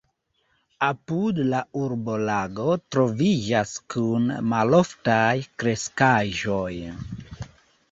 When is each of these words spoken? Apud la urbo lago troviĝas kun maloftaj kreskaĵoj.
Apud 0.85 1.41
la 1.51 1.59
urbo 1.81 2.15
lago 2.29 2.65
troviĝas 2.97 3.75
kun 3.97 4.27
maloftaj 4.55 5.31
kreskaĵoj. 5.63 6.75